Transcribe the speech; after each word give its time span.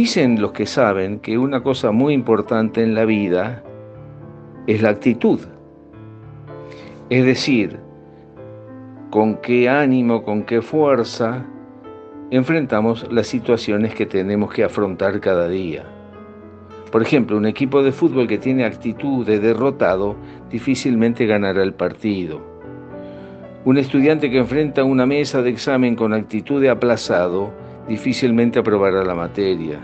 Dicen 0.00 0.40
los 0.40 0.52
que 0.52 0.64
saben 0.64 1.20
que 1.20 1.36
una 1.36 1.62
cosa 1.62 1.90
muy 1.90 2.14
importante 2.14 2.82
en 2.82 2.94
la 2.94 3.04
vida 3.04 3.62
es 4.66 4.80
la 4.80 4.88
actitud. 4.88 5.40
Es 7.10 7.26
decir, 7.26 7.78
con 9.10 9.36
qué 9.42 9.68
ánimo, 9.68 10.22
con 10.22 10.44
qué 10.44 10.62
fuerza 10.62 11.44
enfrentamos 12.30 13.12
las 13.12 13.26
situaciones 13.26 13.94
que 13.94 14.06
tenemos 14.06 14.50
que 14.54 14.64
afrontar 14.64 15.20
cada 15.20 15.48
día. 15.48 15.84
Por 16.90 17.02
ejemplo, 17.02 17.36
un 17.36 17.44
equipo 17.44 17.82
de 17.82 17.92
fútbol 17.92 18.26
que 18.26 18.38
tiene 18.38 18.64
actitud 18.64 19.26
de 19.26 19.38
derrotado 19.38 20.16
difícilmente 20.48 21.26
ganará 21.26 21.62
el 21.62 21.74
partido. 21.74 22.40
Un 23.66 23.76
estudiante 23.76 24.30
que 24.30 24.38
enfrenta 24.38 24.82
una 24.82 25.04
mesa 25.04 25.42
de 25.42 25.50
examen 25.50 25.94
con 25.94 26.14
actitud 26.14 26.58
de 26.58 26.70
aplazado 26.70 27.52
difícilmente 27.90 28.60
aprobará 28.60 29.04
la 29.04 29.16
materia. 29.16 29.80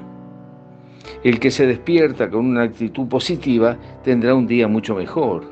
El 1.24 1.40
que 1.40 1.50
se 1.50 1.66
despierta 1.66 2.30
con 2.30 2.46
una 2.46 2.62
actitud 2.62 3.08
positiva 3.08 3.76
tendrá 4.04 4.32
un 4.32 4.46
día 4.46 4.68
mucho 4.68 4.94
mejor. 4.94 5.42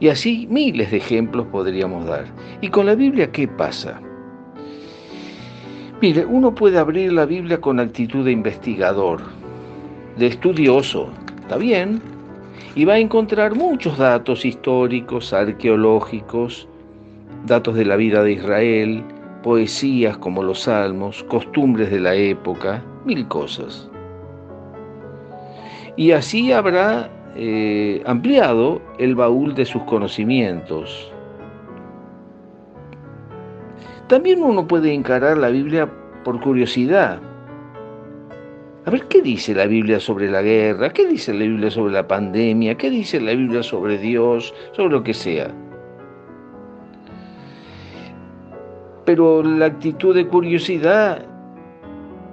Y 0.00 0.08
así 0.08 0.48
miles 0.50 0.90
de 0.90 0.96
ejemplos 0.96 1.46
podríamos 1.46 2.06
dar. 2.06 2.24
¿Y 2.60 2.68
con 2.70 2.86
la 2.86 2.96
Biblia 2.96 3.30
qué 3.30 3.46
pasa? 3.46 4.00
Mire, 6.00 6.26
uno 6.26 6.52
puede 6.52 6.78
abrir 6.78 7.12
la 7.12 7.24
Biblia 7.24 7.60
con 7.60 7.78
actitud 7.78 8.24
de 8.24 8.32
investigador, 8.32 9.20
de 10.16 10.26
estudioso, 10.26 11.08
está 11.40 11.56
bien, 11.56 12.02
y 12.74 12.84
va 12.84 12.94
a 12.94 12.98
encontrar 12.98 13.54
muchos 13.54 13.96
datos 13.96 14.44
históricos, 14.44 15.32
arqueológicos, 15.32 16.66
datos 17.46 17.76
de 17.76 17.84
la 17.84 17.94
vida 17.94 18.24
de 18.24 18.32
Israel, 18.32 19.04
poesías 19.42 20.16
como 20.18 20.42
los 20.42 20.60
salmos, 20.60 21.22
costumbres 21.24 21.90
de 21.90 22.00
la 22.00 22.14
época, 22.14 22.82
mil 23.04 23.26
cosas 23.28 23.88
y 25.96 26.12
así 26.12 26.52
habrá 26.52 27.10
eh, 27.36 28.02
ampliado 28.06 28.80
el 28.98 29.14
baúl 29.14 29.54
de 29.54 29.64
sus 29.64 29.82
conocimientos. 29.84 31.12
También 34.08 34.42
uno 34.42 34.66
puede 34.66 34.92
encarar 34.92 35.38
la 35.38 35.48
Biblia 35.48 35.88
por 36.24 36.40
curiosidad. 36.40 37.20
A 38.84 38.90
ver, 38.90 39.06
¿qué 39.06 39.22
dice 39.22 39.54
la 39.54 39.66
Biblia 39.66 40.00
sobre 40.00 40.30
la 40.30 40.42
guerra? 40.42 40.90
¿Qué 40.90 41.06
dice 41.06 41.32
la 41.32 41.40
Biblia 41.40 41.70
sobre 41.70 41.92
la 41.92 42.06
pandemia? 42.06 42.76
¿Qué 42.76 42.90
dice 42.90 43.20
la 43.20 43.32
Biblia 43.32 43.62
sobre 43.62 43.96
Dios? 43.98 44.52
Sobre 44.72 44.90
lo 44.90 45.04
que 45.04 45.14
sea. 45.14 45.54
Pero 49.04 49.42
la 49.42 49.66
actitud 49.66 50.14
de 50.14 50.26
curiosidad 50.26 51.24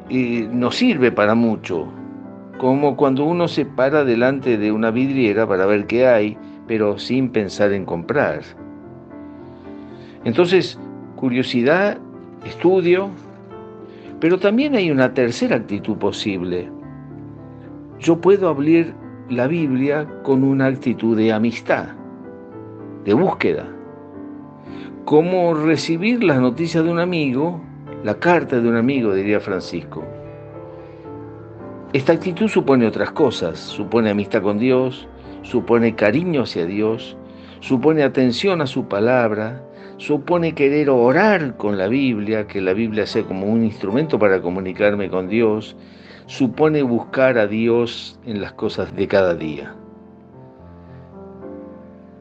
eh, 0.09 0.47
no 0.51 0.71
sirve 0.71 1.11
para 1.11 1.35
mucho 1.35 1.87
como 2.59 2.97
cuando 2.97 3.23
uno 3.23 3.47
se 3.47 3.65
para 3.65 4.03
delante 4.03 4.57
de 4.57 4.71
una 4.71 4.91
vidriera 4.91 5.47
para 5.47 5.65
ver 5.65 5.87
qué 5.87 6.05
hay, 6.05 6.37
pero 6.67 6.99
sin 6.99 7.29
pensar 7.29 7.71
en 7.71 7.85
comprar. 7.85 8.41
Entonces, 10.25 10.77
curiosidad, 11.15 11.97
estudio, 12.45 13.09
pero 14.19 14.37
también 14.37 14.75
hay 14.75 14.91
una 14.91 15.13
tercera 15.13 15.55
actitud 15.55 15.97
posible. 15.97 16.69
Yo 17.97 18.19
puedo 18.19 18.49
abrir 18.49 18.93
la 19.29 19.47
Biblia 19.47 20.05
con 20.23 20.43
una 20.43 20.65
actitud 20.65 21.15
de 21.15 21.31
amistad, 21.31 21.87
de 23.05 23.13
búsqueda. 23.13 23.65
Como 25.05 25.53
recibir 25.53 26.23
las 26.23 26.39
noticias 26.39 26.83
de 26.83 26.91
un 26.91 26.99
amigo, 26.99 27.61
la 28.03 28.15
carta 28.15 28.59
de 28.59 28.69
un 28.69 28.75
amigo, 28.75 29.13
diría 29.13 29.39
Francisco. 29.39 30.03
Esta 31.91 32.13
actitud 32.13 32.47
supone 32.47 32.85
otras 32.85 33.11
cosas, 33.11 33.57
supone 33.57 34.11
amistad 34.11 34.43
con 34.43 34.59
Dios, 34.59 35.07
supone 35.41 35.95
cariño 35.95 36.43
hacia 36.43 36.65
Dios, 36.65 37.17
supone 37.61 38.03
atención 38.03 38.61
a 38.61 38.67
su 38.67 38.87
palabra, 38.87 39.63
supone 39.97 40.53
querer 40.53 40.89
orar 40.89 41.57
con 41.57 41.77
la 41.77 41.87
Biblia, 41.87 42.45
que 42.45 42.61
la 42.61 42.73
Biblia 42.73 43.07
sea 43.07 43.23
como 43.23 43.47
un 43.47 43.63
instrumento 43.63 44.19
para 44.19 44.41
comunicarme 44.41 45.09
con 45.09 45.27
Dios, 45.27 45.75
supone 46.27 46.83
buscar 46.83 47.39
a 47.39 47.47
Dios 47.47 48.19
en 48.25 48.39
las 48.41 48.53
cosas 48.53 48.95
de 48.95 49.07
cada 49.07 49.33
día. 49.33 49.73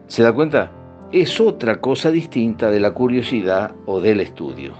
¿Se 0.07 0.23
da 0.23 0.33
cuenta? 0.33 0.73
Es 1.11 1.41
otra 1.41 1.81
cosa 1.81 2.11
distinta 2.11 2.71
de 2.71 2.81
la 2.81 2.91
curiosidad 2.91 3.73
o 3.87 3.99
del 3.99 4.21
estudio. 4.21 4.75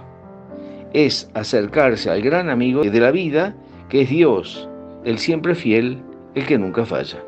Es 0.93 1.31
acercarse 1.33 2.11
al 2.11 2.21
gran 2.21 2.51
amigo 2.51 2.83
de 2.83 3.01
la 3.01 3.11
vida, 3.11 3.55
que 3.89 4.03
es 4.03 4.11
Dios, 4.11 4.69
el 5.05 5.19
siempre 5.19 5.55
fiel, 5.55 6.03
el 6.35 6.45
que 6.45 6.59
nunca 6.59 6.85
falla. 6.85 7.19